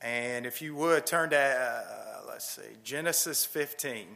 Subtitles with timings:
[0.00, 4.06] And if you would turn to, uh, let's see, Genesis 15.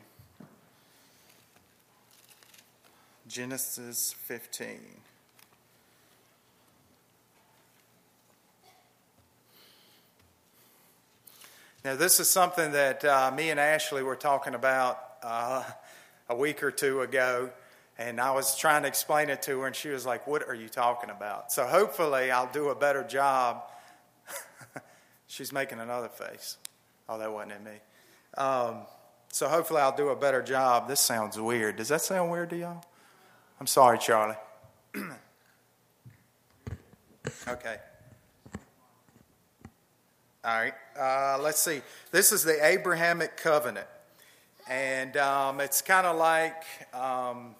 [3.26, 4.80] Genesis 15.
[11.82, 15.62] Now, this is something that uh, me and Ashley were talking about uh,
[16.28, 17.48] a week or two ago,
[17.96, 20.54] and I was trying to explain it to her, and she was like, What are
[20.54, 21.50] you talking about?
[21.52, 23.62] So, hopefully, I'll do a better job.
[25.30, 26.58] She's making another face.
[27.08, 27.78] Oh, that wasn't in me.
[28.36, 28.78] Um,
[29.30, 30.88] so, hopefully, I'll do a better job.
[30.88, 31.76] This sounds weird.
[31.76, 32.84] Does that sound weird to y'all?
[33.60, 34.34] I'm sorry, Charlie.
[37.46, 37.76] okay.
[40.44, 41.80] All right, uh, let's see.
[42.10, 43.86] This is the Abrahamic covenant.
[44.68, 47.54] And um, it's kind of like um,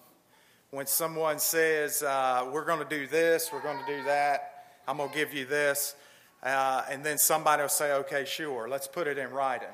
[0.71, 4.97] when someone says, uh, We're going to do this, we're going to do that, I'm
[4.97, 5.95] going to give you this.
[6.43, 9.67] Uh, and then somebody will say, Okay, sure, let's put it in writing.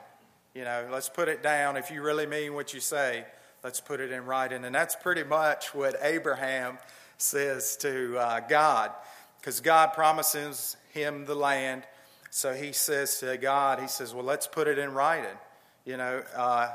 [0.53, 1.77] You know, let's put it down.
[1.77, 3.25] If you really mean what you say,
[3.63, 4.65] let's put it in writing.
[4.65, 6.79] And that's pretty much what Abraham
[7.17, 8.91] says to uh, God,
[9.39, 11.83] because God promises him the land
[12.29, 15.37] so he says to God, he says, well, let's put it in writing,
[15.85, 16.21] you know.
[16.35, 16.69] Uh,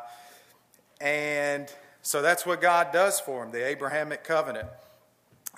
[1.01, 4.69] and so that's what God does for him, the Abrahamic covenant.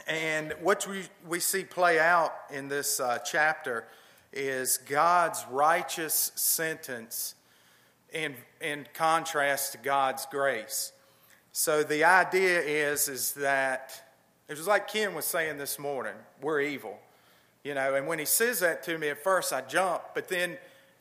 [0.06, 3.84] And what we, we see play out in this uh, chapter
[4.34, 7.36] is God's righteous sentence
[8.12, 10.92] in, in contrast to God's grace.
[11.52, 13.92] So the idea is, is that
[14.48, 16.98] it was like Ken was saying this morning we're evil.
[17.62, 20.58] You know, and when he says that to me at first, I jump, but then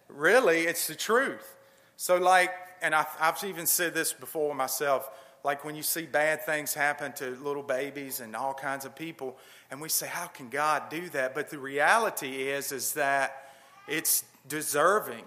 [0.07, 1.57] really it's the truth.
[1.97, 5.09] So, like, and I've, I've even said this before myself,
[5.43, 9.37] like when you see bad things happen to little babies and all kinds of people,
[9.69, 11.35] and we say, How can God do that?
[11.35, 13.49] But the reality is, is that
[13.87, 15.25] it's deserving.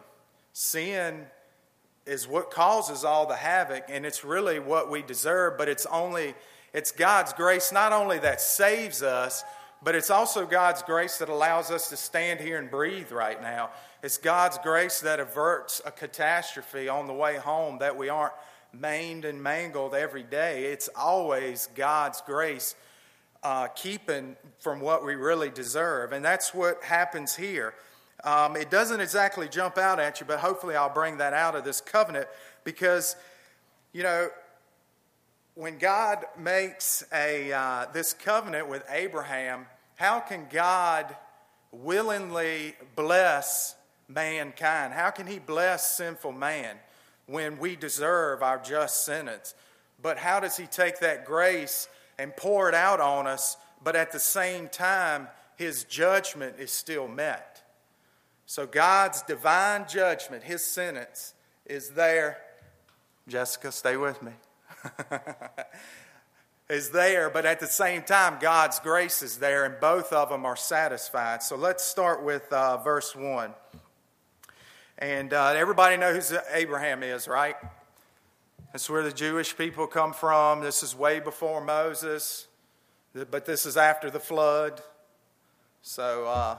[0.53, 1.27] Sin
[2.06, 6.34] is what causes all the havoc, and it's really what we deserve, but it's only
[6.73, 9.45] it's God's grace not only that saves us,
[9.83, 13.70] but it's also God's grace that allows us to stand here and breathe right now.
[14.02, 18.35] It's God's grace that averts a catastrophe on the way home, that we aren't
[18.81, 20.67] maimed and mangled every day.
[20.67, 22.75] It's always God's grace
[23.42, 26.13] uh, keeping from what we really deserve.
[26.13, 27.75] And that's what happens here.
[28.25, 31.65] Um, it doesn't exactly jump out at you, but hopefully I'll bring that out of
[31.65, 32.27] this covenant
[32.65, 33.15] because,
[33.92, 34.31] you know,
[35.55, 41.17] when God makes a, uh, this covenant with Abraham, how can God
[41.70, 43.77] willingly bless
[44.09, 44.92] mankind?
[44.92, 46.77] How can He bless sinful man
[47.27, 49.55] when we deserve our just sentence?
[50.01, 51.89] But how does He take that grace
[52.19, 57.09] and pour it out on us, but at the same time, His judgment is still
[57.09, 57.63] met?
[58.47, 61.35] So God's divine judgment, His sentence,
[61.65, 62.39] is there.
[63.29, 64.33] Jessica, stay with me.
[66.69, 70.45] is there, but at the same time, God's grace is there, and both of them
[70.45, 71.42] are satisfied.
[71.42, 73.53] So let's start with uh, verse 1.
[74.98, 77.57] And uh, everybody knows who Abraham is, right?
[78.73, 80.62] That's where the Jewish people come from.
[80.62, 82.46] This is way before Moses,
[83.12, 84.80] but this is after the flood.
[85.83, 86.56] So, uh,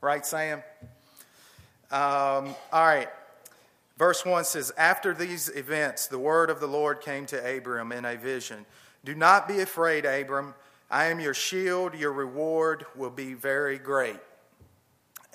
[0.00, 0.62] right, Sam?
[1.90, 3.08] Um, all right.
[3.98, 8.04] Verse 1 says, After these events, the word of the Lord came to Abram in
[8.04, 8.66] a vision.
[9.04, 10.54] Do not be afraid, Abram.
[10.92, 11.96] I am your shield.
[11.96, 14.20] Your reward will be very great.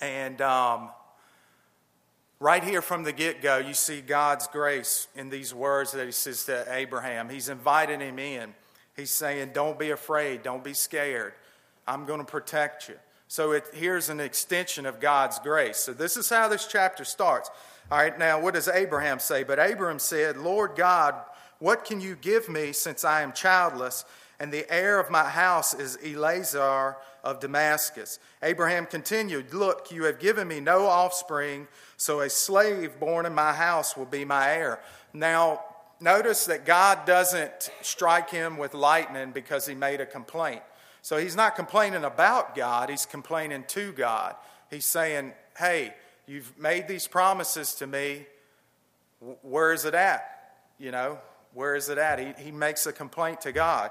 [0.00, 0.88] And um,
[2.40, 6.12] right here from the get go, you see God's grace in these words that he
[6.12, 7.28] says to Abraham.
[7.28, 8.54] He's inviting him in.
[8.96, 10.42] He's saying, Don't be afraid.
[10.42, 11.34] Don't be scared.
[11.86, 12.96] I'm going to protect you.
[13.28, 15.76] So it, here's an extension of God's grace.
[15.76, 17.48] So this is how this chapter starts.
[17.90, 19.44] All right, now what does Abraham say?
[19.44, 21.14] But Abraham said, Lord God,
[21.58, 24.04] what can you give me since I am childless?
[24.40, 28.18] And the heir of my house is Eliezer of Damascus.
[28.42, 33.52] Abraham continued, Look, you have given me no offspring, so a slave born in my
[33.52, 34.80] house will be my heir.
[35.12, 35.62] Now,
[36.00, 40.62] notice that God doesn't strike him with lightning because he made a complaint.
[41.02, 44.36] So he's not complaining about God, he's complaining to God.
[44.70, 45.94] He's saying, Hey,
[46.30, 48.24] You've made these promises to me.
[49.42, 50.52] Where is it at?
[50.78, 51.18] You know,
[51.54, 52.20] where is it at?
[52.20, 53.90] He, he makes a complaint to God.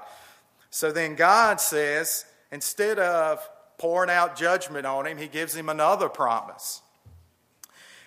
[0.70, 3.48] So then God says, instead of
[3.78, 6.82] pouring out judgment on him, he gives him another promise.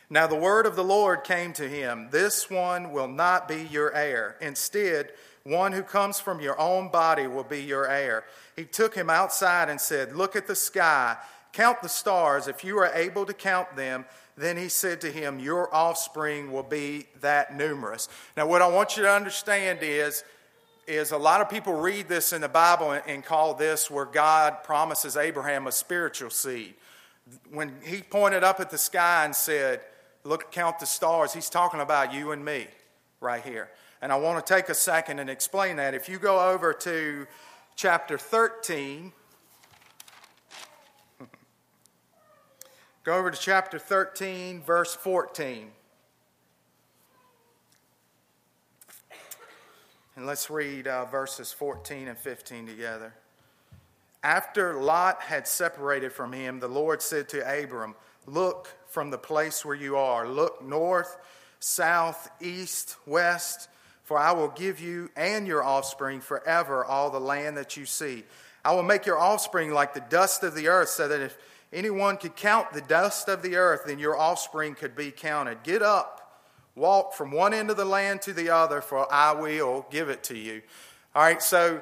[0.09, 3.93] Now the word of the Lord came to him This one will not be your
[3.93, 4.37] heir.
[4.41, 5.11] Instead,
[5.43, 8.23] one who comes from your own body will be your heir.
[8.55, 11.17] He took him outside and said, Look at the sky
[11.53, 12.47] Count the stars.
[12.47, 14.05] If you are able to count them,
[14.35, 18.09] then he said to him, Your offspring will be that numerous.
[18.35, 20.23] Now, what I want you to understand is,
[20.87, 24.63] is a lot of people read this in the Bible and, call this where God
[24.63, 26.73] promises Abraham a spiritual seed.
[27.51, 29.81] When he pointed up at the sky and said,
[30.25, 32.67] Look, count the stars, he's talking about you and me
[33.19, 33.69] right here.
[34.01, 35.93] And I want to take a second and explain that.
[35.93, 37.27] If you go over to
[37.75, 39.11] chapter 13,
[43.03, 45.71] Go over to chapter 13, verse 14.
[50.15, 53.13] And let's read uh, verses 14 and 15 together.
[54.23, 57.95] After Lot had separated from him, the Lord said to Abram,
[58.25, 60.27] Look from the place where you are.
[60.27, 61.17] Look north,
[61.59, 63.67] south, east, west,
[64.03, 68.23] for I will give you and your offspring forever all the land that you see.
[68.63, 71.37] I will make your offspring like the dust of the earth, so that if
[71.73, 75.63] anyone could count the dust of the earth, then your offspring could be counted.
[75.63, 76.22] Get up,
[76.75, 80.23] walk from one end of the land to the other, for I will give it
[80.25, 80.61] to you.
[81.15, 81.81] All right, so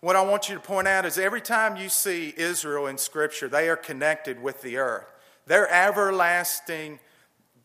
[0.00, 3.48] what I want you to point out is every time you see Israel in Scripture,
[3.48, 5.06] they are connected with the earth.
[5.46, 6.98] Their everlasting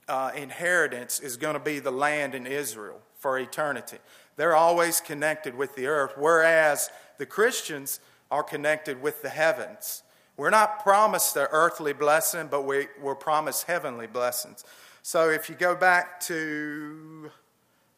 [0.08, 3.98] uh, inheritance is going to be the land in Israel for eternity.
[4.36, 10.04] They're always connected with the earth, whereas the Christians are connected with the heavens.
[10.38, 14.64] We're not promised the earthly blessing, but we, we're promised heavenly blessings.
[15.08, 17.32] So if you go back to,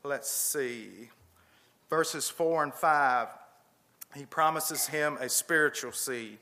[0.04, 1.10] let's see,
[1.90, 3.28] verses 4 and 5,
[4.14, 6.38] he promises him a spiritual seed.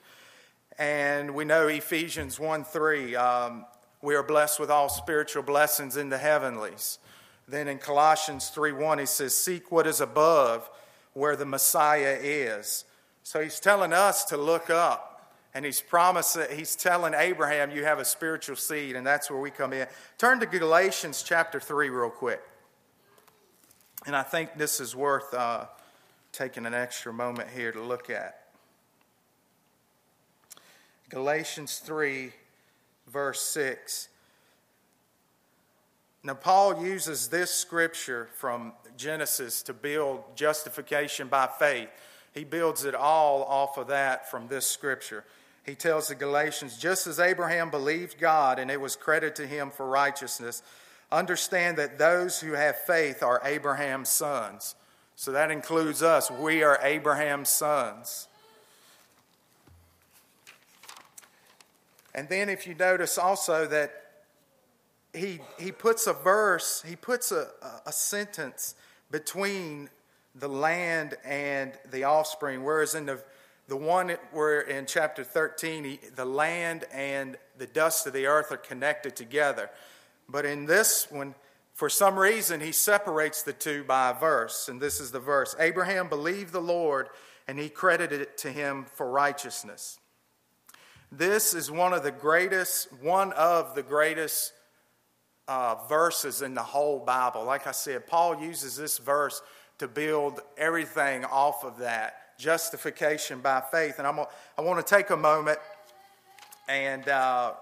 [0.78, 3.66] And we know Ephesians 1 3, um,
[4.02, 7.00] we are blessed with all spiritual blessings in the heavenlies.
[7.48, 10.70] Then in Colossians 3 1, he says, Seek what is above
[11.14, 12.84] where the Messiah is.
[13.24, 15.17] So he's telling us to look up
[15.58, 19.50] and he's promised he's telling Abraham, you have a spiritual seed, and that's where we
[19.50, 19.88] come in.
[20.20, 22.44] Turn to Galatians chapter 3 real quick.
[24.06, 25.66] And I think this is worth uh,
[26.32, 28.50] taking an extra moment here to look at.
[31.10, 32.34] Galatians 3,
[33.08, 34.10] verse 6.
[36.22, 41.90] Now, Paul uses this scripture from Genesis to build justification by faith.
[42.36, 45.26] He builds it all off of that from this scripture
[45.68, 49.70] he tells the Galatians, just as Abraham believed God and it was credited to him
[49.70, 50.64] for righteousness,
[51.12, 54.76] understand that those who have faith are Abraham's sons.
[55.18, 56.32] So that includes us.
[56.32, 58.30] We are Abraham's sons.
[62.16, 63.94] And then, if you notice also that
[65.14, 67.50] he, he puts a verse, he puts a,
[67.86, 68.74] a sentence
[69.12, 69.90] between
[70.34, 73.22] the land and the offspring, whereas in the
[73.68, 78.52] the one where in chapter 13, he, the land and the dust of the earth
[78.52, 79.70] are connected together.
[80.30, 81.36] But in this one,
[81.74, 84.70] for some reason, he separates the two by a verse.
[84.70, 87.10] And this is the verse Abraham believed the Lord,
[87.48, 90.00] and he credited it to him for righteousness.
[91.12, 94.54] This is one of the greatest, one of the greatest
[95.48, 97.44] uh, verses in the whole Bible.
[97.44, 99.42] Like I said, Paul uses this verse
[99.78, 104.00] to build everything off of that justification by faith.
[104.00, 104.20] And I'm,
[104.58, 105.60] I want to take a moment
[106.68, 107.54] and uh,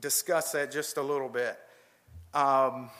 [0.00, 1.58] discuss that just a little bit.
[2.32, 2.90] Um,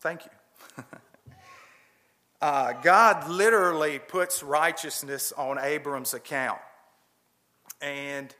[0.00, 0.84] thank you.
[2.40, 6.60] uh, God literally puts righteousness on Abram's account.
[7.80, 8.34] And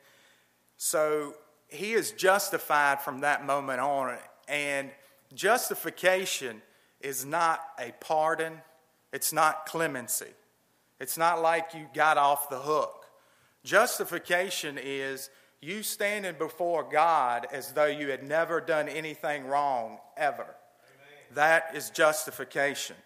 [0.76, 1.34] so
[1.68, 4.16] he is justified from that moment on.
[4.48, 4.90] And
[5.34, 6.62] justification
[7.06, 8.60] is not a pardon,
[9.12, 10.34] it's not clemency.
[10.98, 13.06] It's not like you got off the hook.
[13.62, 20.42] Justification is you standing before God as though you had never done anything wrong ever.
[20.42, 21.34] Amen.
[21.34, 22.96] That is justification.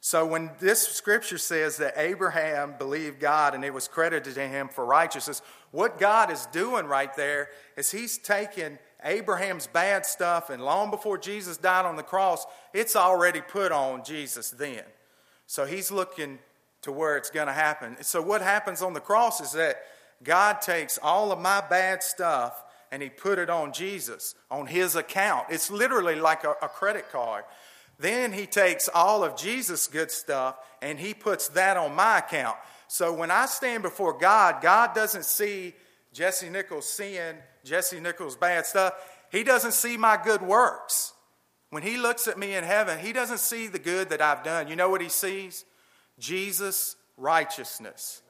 [0.00, 4.68] So when this scripture says that Abraham believed God and it was credited to him
[4.68, 10.62] for righteousness, what God is doing right there is he's taking Abraham's bad stuff, and
[10.62, 12.44] long before Jesus died on the cross,
[12.74, 14.82] it's already put on Jesus then.
[15.46, 16.40] So he's looking
[16.82, 17.96] to where it's going to happen.
[18.02, 19.76] So what happens on the cross is that
[20.22, 24.96] God takes all of my bad stuff and he put it on Jesus, on his
[24.96, 25.46] account.
[25.50, 27.44] It's literally like a, a credit card.
[27.98, 32.56] Then he takes all of Jesus' good stuff and he puts that on my account.
[32.88, 35.74] So when I stand before God, God doesn't see
[36.16, 38.94] Jessie Nichols seeing Jessie Nichols' bad stuff,
[39.30, 41.12] he doesn't see my good works.
[41.68, 44.68] When he looks at me in heaven, he doesn't see the good that I've done.
[44.68, 45.66] You know what he sees?
[46.18, 48.22] Jesus' righteousness.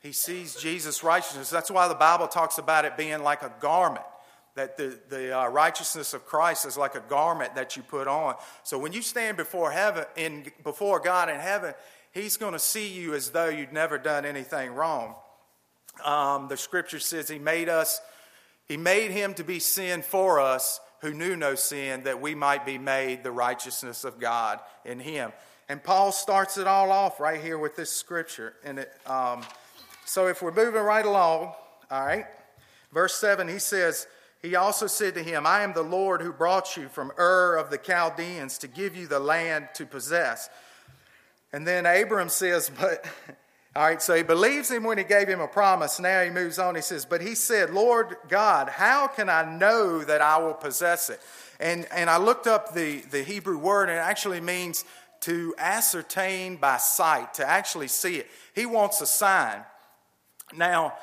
[0.00, 1.48] He sees Jesus' righteousness.
[1.48, 4.04] That's why the Bible talks about it being like a garment,
[4.54, 8.34] that the, the uh, righteousness of Christ is like a garment that you put on.
[8.64, 11.72] So when you stand before heaven, in, before God in heaven,
[12.12, 15.14] He's going to see you as though you'd never done anything wrong.
[16.04, 18.00] Um, the scripture says He made us,
[18.66, 22.66] He made Him to be sin for us who knew no sin, that we might
[22.66, 25.32] be made the righteousness of God in Him.
[25.68, 28.54] And Paul starts it all off right here with this scripture.
[28.64, 29.42] And it, um,
[30.06, 31.52] so if we're moving right along,
[31.90, 32.24] all right,
[32.92, 34.06] verse 7, he says,
[34.40, 37.68] He also said to him, I am the Lord who brought you from Ur of
[37.68, 40.48] the Chaldeans to give you the land to possess.
[41.52, 43.04] And then Abram says, But,
[43.78, 46.00] all right, so he believes him when he gave him a promise.
[46.00, 46.74] Now he moves on.
[46.74, 51.10] He says, But he said, Lord God, how can I know that I will possess
[51.10, 51.20] it?
[51.60, 54.84] And, and I looked up the, the Hebrew word, and it actually means
[55.20, 58.26] to ascertain by sight, to actually see it.
[58.52, 59.62] He wants a sign.
[60.56, 60.94] Now,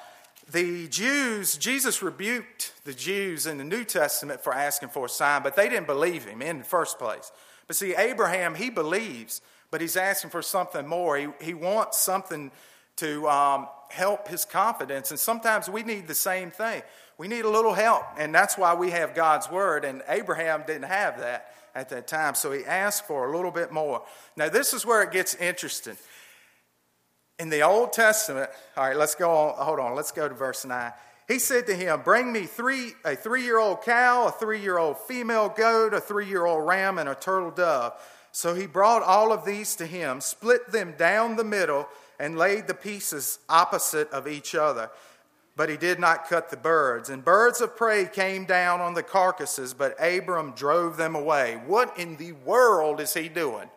[0.51, 5.43] the Jews, Jesus rebuked the Jews in the New Testament for asking for a sign,
[5.43, 7.31] but they didn't believe him in the first place.
[7.67, 9.39] But see, Abraham, he believes,
[9.71, 11.17] but he's asking for something more.
[11.17, 12.51] He, he wants something
[12.97, 15.11] to um, help his confidence.
[15.11, 16.81] And sometimes we need the same thing.
[17.17, 18.03] We need a little help.
[18.17, 19.85] And that's why we have God's word.
[19.85, 22.35] And Abraham didn't have that at that time.
[22.35, 24.03] So he asked for a little bit more.
[24.35, 25.97] Now, this is where it gets interesting.
[27.37, 29.65] In the Old Testament, all right, let's go on.
[29.65, 30.93] Hold on, let's go to verse 9.
[31.27, 34.77] He said to him, Bring me three, a three year old cow, a three year
[34.77, 37.93] old female goat, a three year old ram, and a turtle dove.
[38.35, 41.87] So he brought all of these to him, split them down the middle,
[42.19, 44.89] and laid the pieces opposite of each other.
[45.55, 47.09] But he did not cut the birds.
[47.09, 51.61] And birds of prey came down on the carcasses, but Abram drove them away.
[51.65, 53.69] What in the world is he doing?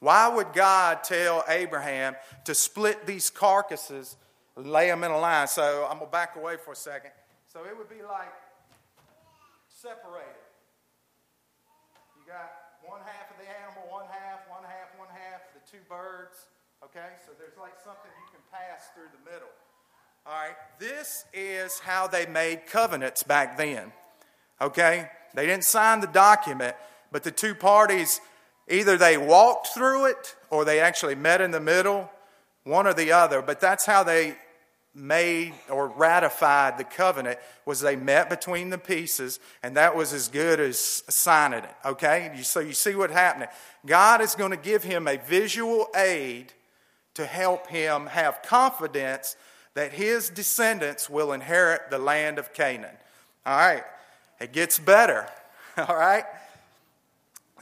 [0.00, 4.16] Why would God tell Abraham to split these carcasses,
[4.56, 5.46] lay them in a line?
[5.46, 7.12] So I'm going to back away for a second.
[7.52, 8.32] So it would be like
[9.68, 10.42] separated.
[12.18, 12.50] You got
[12.84, 16.46] one half of the animal, one half, one half, one half, the two birds.
[16.84, 17.16] Okay?
[17.26, 19.52] So there's like something you can pass through the middle.
[20.26, 20.56] All right?
[20.78, 23.92] This is how they made covenants back then.
[24.60, 25.08] Okay?
[25.34, 26.76] They didn't sign the document,
[27.10, 28.20] but the two parties
[28.68, 32.10] Either they walked through it or they actually met in the middle,
[32.64, 33.42] one or the other.
[33.42, 34.36] But that's how they
[34.94, 40.28] made or ratified the covenant was they met between the pieces and that was as
[40.28, 43.48] good as signing it okay so you see what happened
[43.86, 46.52] god is going to give him a visual aid
[47.14, 49.34] to help him have confidence
[49.72, 52.96] that his descendants will inherit the land of canaan
[53.46, 53.84] all right
[54.40, 55.26] it gets better
[55.78, 56.24] all right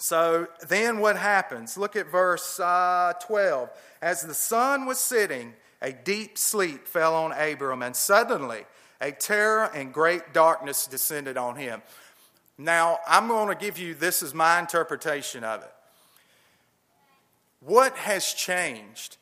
[0.00, 1.76] so then what happens?
[1.76, 3.68] Look at verse uh, 12.
[4.00, 8.64] As the sun was sitting, a deep sleep fell on Abram, and suddenly
[9.00, 11.82] a terror and great darkness descended on him.
[12.58, 15.72] Now, I'm going to give you this is my interpretation of it.
[17.60, 19.16] What has changed?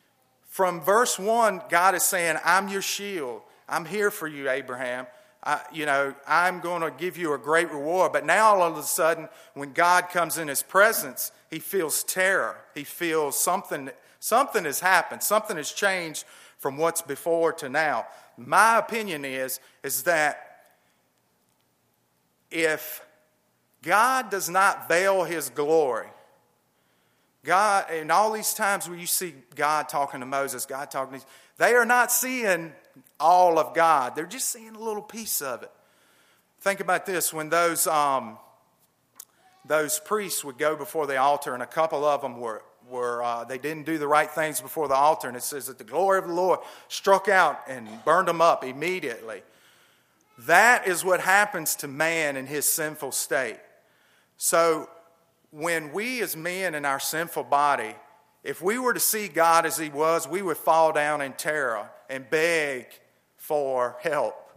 [0.49, 3.43] From verse 1, God is saying, I'm your shield.
[3.69, 5.07] I'm here for you, Abraham.
[5.45, 8.13] I, you know, I'm going to give you a great reward.
[8.13, 12.57] But now all of a sudden, when God comes in his presence, he feels terror.
[12.75, 15.23] He feels something, something has happened.
[15.23, 16.25] Something has changed
[16.59, 18.07] from what's before to now.
[18.37, 20.45] My opinion is, is that
[22.51, 23.05] if
[23.83, 26.09] God does not veil his glory,
[27.45, 31.27] God, in all these times where you see God talking to Moses, God talking to
[31.57, 32.73] they are not seeing
[33.19, 35.71] all of God, they're just seeing a little piece of it.
[36.61, 38.39] Think about this when those, um,
[39.65, 43.45] those priests would go before the altar, and a couple of them were, were uh,
[43.45, 46.19] they didn't do the right things before the altar, and it says that the glory
[46.19, 49.43] of the Lord struck out and burned them up immediately.
[50.47, 53.59] That is what happens to man in his sinful state.
[54.37, 54.89] So,
[55.51, 57.95] when we as men in our sinful body
[58.45, 61.91] if we were to see God as He was, we would fall down in terror
[62.09, 62.87] and beg
[63.37, 64.48] for help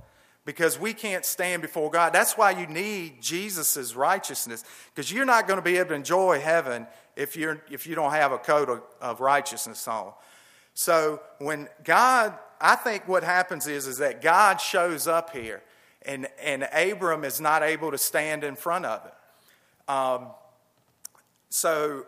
[0.45, 2.13] because we can't stand before God.
[2.13, 6.39] That's why you need Jesus' righteousness because you're not going to be able to enjoy
[6.39, 10.13] heaven if, you're, if you don't have a coat of, of righteousness on.
[10.74, 15.62] So when God, I think what happens is, is that God shows up here
[16.03, 19.13] and, and Abram is not able to stand in front of it.
[19.91, 20.27] Um,
[21.50, 22.05] so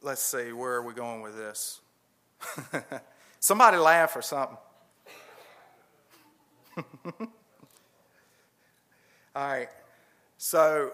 [0.00, 1.80] let's see, where are we going with this?
[3.40, 4.56] Somebody laugh or something.
[9.34, 9.68] All right.
[10.36, 10.92] So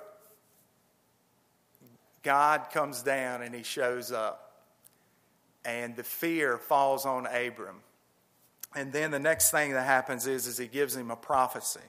[2.23, 4.62] God comes down and he shows up,
[5.64, 7.76] and the fear falls on Abram.
[8.75, 11.81] And then the next thing that happens is, is he gives him a prophecy.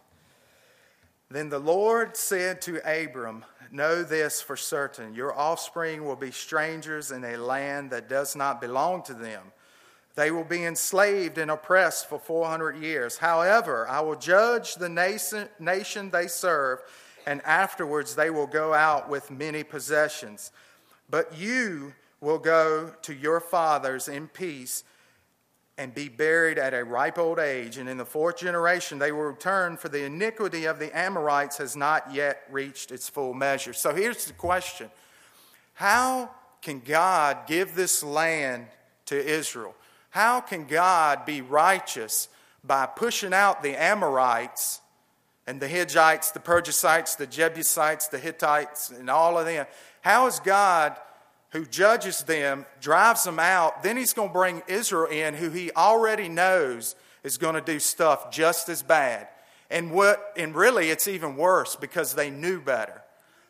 [1.30, 7.12] Then the Lord said to Abram, Know this for certain your offspring will be strangers
[7.12, 9.42] in a land that does not belong to them.
[10.16, 13.18] They will be enslaved and oppressed for 400 years.
[13.18, 16.80] However, I will judge the nation, they serve,
[17.28, 20.52] and afterwards they will go out with many possessions.
[21.10, 24.84] But you will go to your fathers in peace
[25.78, 27.78] and be buried at a ripe old age.
[27.78, 31.76] And in the fourth generation, they will return, for the iniquity of the Amorites has
[31.76, 33.74] not yet reached its full measure.
[33.74, 34.90] So here's the question
[35.74, 36.32] How
[36.62, 38.68] can God give this land
[39.08, 39.76] to Israel?
[40.16, 42.30] How can God be righteous
[42.64, 44.80] by pushing out the Amorites
[45.46, 49.66] and the Hittites, the Perizzites, the Jebusites, the Hittites, and all of them?
[50.00, 50.96] How is God
[51.50, 53.84] who judges them, drives them out.
[53.84, 56.96] Then he's going to bring Israel in, who he already knows
[57.26, 59.28] is going to do stuff just as bad.
[59.70, 63.02] And what and really it's even worse because they knew better.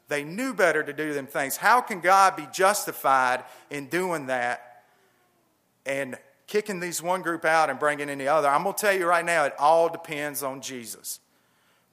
[0.08, 1.58] They knew better to do them things.
[1.58, 4.82] How can God be justified in doing that
[5.86, 8.48] and kicking these one group out and bringing in the other?
[8.48, 11.20] I'm going to tell you right now, it all depends on Jesus.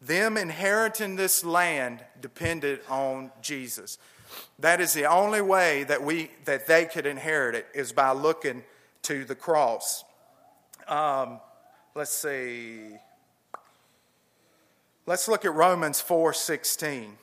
[0.00, 3.98] Them inheriting this land depended on Jesus.
[4.58, 8.64] That is the only way that, we, that they could inherit it is by looking
[9.02, 10.04] to the cross.
[10.88, 11.40] Um,
[11.94, 12.96] let's see.
[15.06, 17.16] Let's look at Romans 4:16.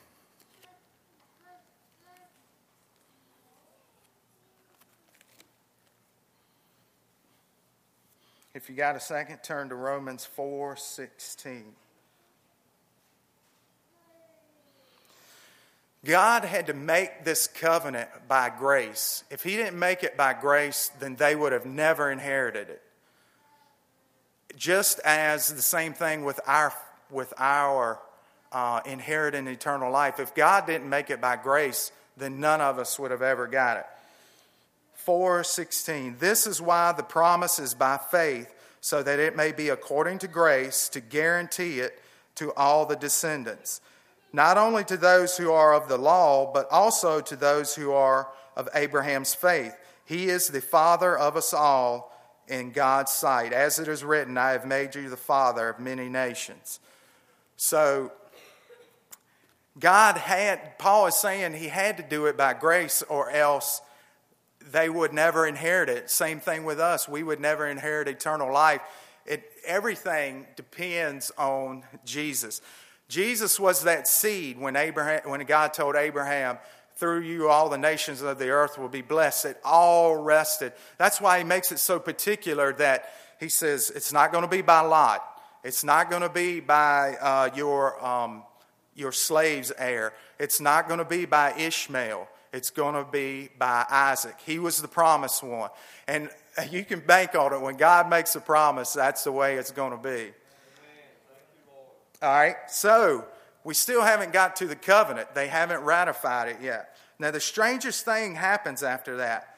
[8.52, 11.76] If you got a second, turn to Romans 4:16.
[16.04, 19.22] God had to make this covenant by grace.
[19.30, 22.82] If He didn't make it by grace, then they would have never inherited it.
[24.56, 26.72] Just as the same thing with our,
[27.10, 28.00] with our
[28.50, 30.18] uh, inheriting eternal life.
[30.18, 33.76] If God didn't make it by grace, then none of us would have ever got
[33.76, 33.86] it.
[35.06, 40.18] 4:16 This is why the promise is by faith so that it may be according
[40.18, 42.00] to grace to guarantee it
[42.36, 43.80] to all the descendants
[44.32, 48.28] not only to those who are of the law, but also to those who are
[48.56, 49.76] of Abraham's faith.
[50.04, 52.12] He is the father of us all
[52.48, 53.52] in God's sight.
[53.52, 56.80] As it is written, I have made you the father of many nations.
[57.56, 58.12] So,
[59.78, 63.80] God had, Paul is saying he had to do it by grace or else
[64.70, 66.10] they would never inherit it.
[66.10, 67.08] Same thing with us.
[67.08, 68.80] We would never inherit eternal life.
[69.26, 72.60] It, everything depends on Jesus.
[73.08, 76.58] Jesus was that seed when, Abraham, when God told Abraham,
[76.96, 79.46] through you all the nations of the earth will be blessed.
[79.46, 80.72] It all rested.
[80.98, 84.62] That's why he makes it so particular that he says it's not going to be
[84.62, 85.24] by Lot.
[85.64, 88.42] It's not going to be by uh, your, um,
[88.94, 90.12] your slave's heir.
[90.38, 92.28] It's not going to be by Ishmael.
[92.52, 94.36] It's going to be by Isaac.
[94.44, 95.70] He was the promised one.
[96.08, 96.30] And
[96.70, 97.60] you can bank on it.
[97.60, 100.32] When God makes a promise, that's the way it's going to be.
[102.22, 103.24] All right, so
[103.64, 105.34] we still haven't got to the covenant.
[105.34, 106.96] They haven't ratified it yet.
[107.18, 109.56] Now, the strangest thing happens after that.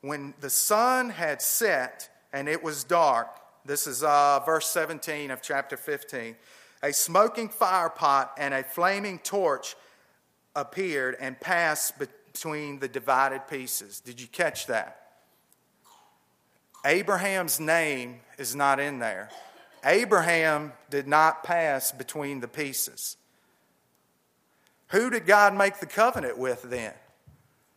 [0.00, 3.28] When the sun had set and it was dark,
[3.64, 6.34] this is uh, verse 17 of chapter 15,
[6.82, 9.76] a smoking fire pot and a flaming torch
[10.56, 11.98] appeared and passed
[12.32, 14.00] between the divided pieces.
[14.00, 14.98] Did you catch that?
[16.84, 19.28] Abraham's name is not in there.
[19.84, 23.16] Abraham did not pass between the pieces.
[24.88, 26.94] Who did God make the covenant with then?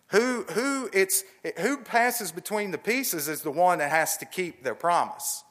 [0.09, 1.23] Who, who, it's,
[1.59, 5.43] who passes between the pieces is the one that has to keep their promise.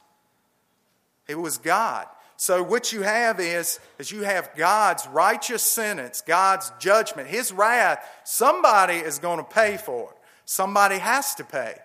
[1.27, 2.07] It was God.
[2.37, 8.05] So what you have is, is you have God's righteous sentence, God's judgment, His wrath.
[8.23, 10.17] Somebody is going to pay for it.
[10.45, 11.75] Somebody has to pay.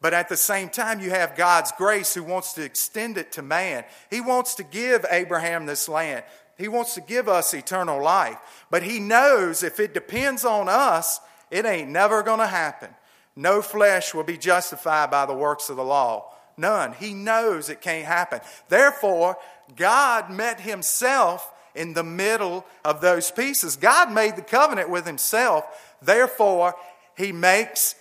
[0.00, 3.42] But at the same time, you have God's grace who wants to extend it to
[3.42, 3.84] man.
[4.10, 6.24] He wants to give Abraham this land,
[6.58, 8.38] He wants to give us eternal life.
[8.70, 12.90] But He knows if it depends on us, it ain't never going to happen.
[13.36, 16.34] No flesh will be justified by the works of the law.
[16.56, 16.92] None.
[16.92, 18.40] He knows it can't happen.
[18.68, 19.36] Therefore,
[19.76, 23.76] God met Himself in the middle of those pieces.
[23.76, 25.64] God made the covenant with Himself.
[26.00, 26.74] Therefore,
[27.16, 27.94] He makes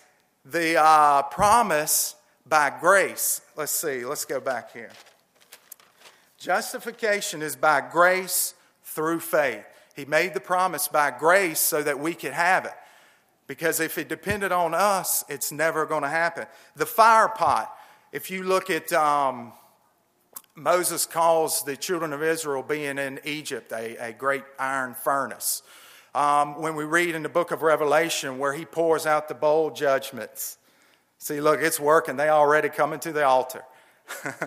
[0.45, 3.41] the uh, promise by grace.
[3.55, 4.91] Let's see, let's go back here.
[6.37, 9.63] Justification is by grace through faith.
[9.95, 12.73] He made the promise by grace so that we could have it.
[13.47, 16.47] Because if it depended on us, it's never going to happen.
[16.75, 17.73] The fire pot,
[18.11, 19.53] if you look at um,
[20.55, 25.63] Moses calls the children of Israel being in Egypt a, a great iron furnace.
[26.13, 29.71] Um, when we read in the book of Revelation where he pours out the bowl
[29.71, 30.59] judgments,
[31.17, 32.17] see, look, it's working.
[32.17, 33.63] They already coming to the altar.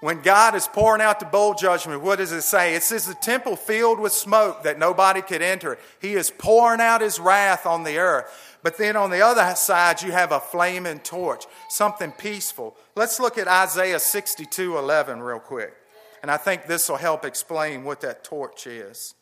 [0.00, 2.74] when God is pouring out the bowl judgment, what does it say?
[2.74, 5.78] It says the temple filled with smoke that nobody could enter.
[6.02, 8.49] He is pouring out his wrath on the earth.
[8.62, 12.76] But then on the other side, you have a flaming torch, something peaceful.
[12.94, 15.74] Let's look at Isaiah 62 11 real quick.
[16.22, 19.14] And I think this will help explain what that torch is.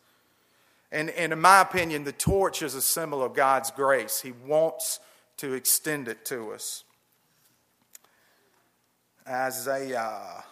[0.91, 4.21] And, and in my opinion, the torch is a symbol of God's grace.
[4.21, 4.99] He wants
[5.37, 6.83] to extend it to us.
[9.29, 10.43] Isaiah,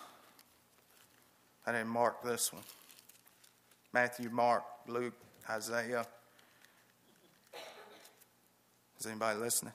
[1.66, 2.62] I didn't mark this one.
[3.92, 5.14] Matthew, Mark, Luke,
[5.48, 6.06] Isaiah.
[9.06, 9.72] Anybody listening?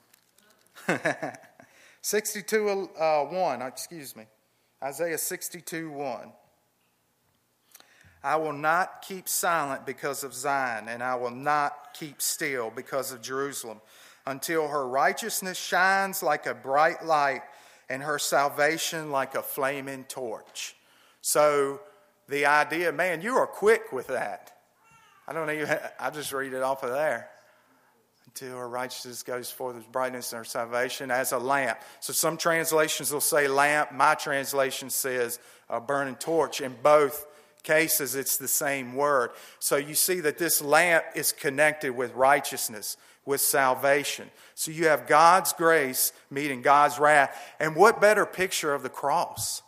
[2.02, 4.24] 62 uh, 1, excuse me.
[4.82, 6.32] Isaiah 62 1.
[8.24, 13.12] I will not keep silent because of Zion, and I will not keep still because
[13.12, 13.80] of Jerusalem,
[14.26, 17.42] until her righteousness shines like a bright light
[17.88, 20.76] and her salvation like a flaming torch.
[21.20, 21.80] So,
[22.28, 24.52] the idea, man, you are quick with that.
[25.26, 27.28] I don't even, I just read it off of there
[28.32, 31.78] until our righteousness goes forth as brightness and our salvation as a lamp.
[32.00, 33.92] So some translations will say lamp.
[33.92, 36.62] My translation says a burning torch.
[36.62, 37.26] In both
[37.62, 39.32] cases, it's the same word.
[39.58, 44.30] So you see that this lamp is connected with righteousness, with salvation.
[44.54, 47.38] So you have God's grace meeting God's wrath.
[47.60, 49.62] And what better picture of the cross?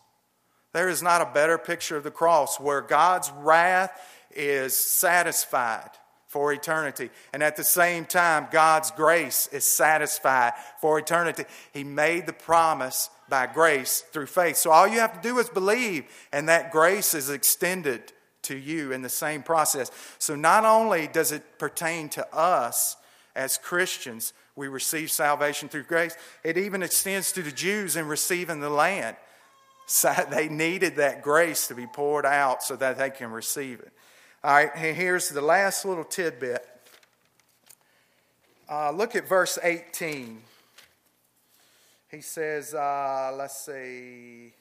[0.72, 4.00] There is not a better picture of the cross where God's wrath
[4.34, 5.90] is satisfied
[6.34, 7.10] for eternity.
[7.32, 11.44] And at the same time, God's grace is satisfied for eternity.
[11.72, 14.56] He made the promise by grace through faith.
[14.56, 18.90] So all you have to do is believe, and that grace is extended to you
[18.90, 19.92] in the same process.
[20.18, 22.96] So not only does it pertain to us
[23.36, 28.58] as Christians, we receive salvation through grace, it even extends to the Jews in receiving
[28.58, 29.14] the land.
[29.86, 33.92] So they needed that grace to be poured out so that they can receive it.
[34.44, 36.62] All right, here's the last little tidbit.
[38.70, 40.42] Uh, look at verse 18.
[42.10, 44.52] He says, uh, let's see.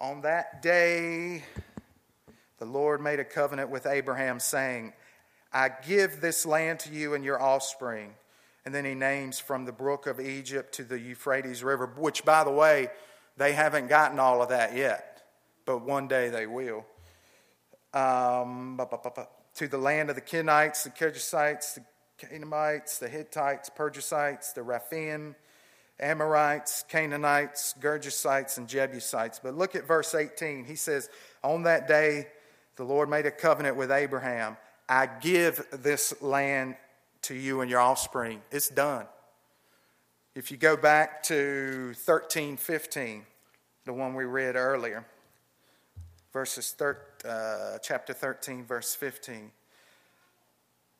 [0.00, 1.44] On that day,
[2.58, 4.92] the Lord made a covenant with Abraham, saying,
[5.52, 8.14] I give this land to you and your offspring.
[8.64, 12.42] And then he names from the brook of Egypt to the Euphrates River, which, by
[12.42, 12.88] the way,
[13.36, 15.22] they haven't gotten all of that yet,
[15.66, 16.84] but one day they will
[17.96, 18.78] um,
[19.54, 21.82] to the land of the Kenites, the Kenizzites, the
[22.18, 25.34] Canaanites, the Hittites, Perizzites, the Rephaim,
[25.98, 29.40] Amorites, Canaanites, Girgashites, and Jebusites.
[29.42, 30.66] But look at verse 18.
[30.66, 31.08] He says,
[31.42, 32.26] On that day,
[32.76, 34.58] the Lord made a covenant with Abraham.
[34.88, 36.76] I give this land
[37.22, 38.42] to you and your offspring.
[38.50, 39.06] It's done.
[40.34, 43.24] If you go back to 1315,
[43.86, 45.06] the one we read earlier,
[46.36, 49.50] verses thir- uh, chapter 13, verse 15.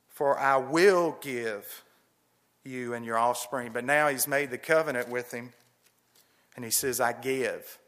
[0.09, 1.85] For I will give
[2.65, 3.71] you and your offspring.
[3.71, 5.53] But now he's made the covenant with him,
[6.55, 7.79] and he says, I give.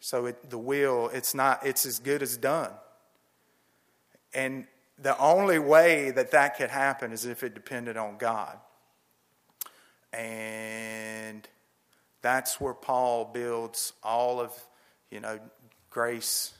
[0.00, 2.72] So it, the will, it's not, it's as good as done.
[4.34, 4.66] And
[4.98, 8.58] the only way that that could happen is if it depended on God.
[10.12, 11.48] And
[12.20, 14.52] that's where Paul builds all of,
[15.10, 15.40] you know,
[15.88, 16.52] grace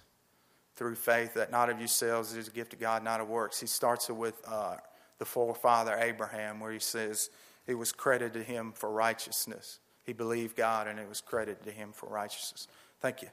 [0.79, 3.59] through faith that not of yourselves is a gift of God, not of works.
[3.59, 4.77] He starts it with uh,
[5.19, 7.31] the forefather Abraham, where he says
[7.67, 9.81] it was credited to him for righteousness.
[10.05, 12.69] He believed God, and it was credited to him for righteousness.
[13.01, 13.29] Thank you.